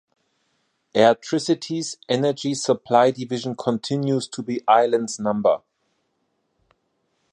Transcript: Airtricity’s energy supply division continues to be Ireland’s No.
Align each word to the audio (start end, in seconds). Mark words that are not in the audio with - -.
Airtricity’s 0.95 1.97
energy 2.09 2.55
supply 2.55 3.11
division 3.11 3.55
continues 3.55 4.27
to 4.27 4.41
be 4.41 4.59
Ireland’s 4.67 5.19
No. 5.19 5.61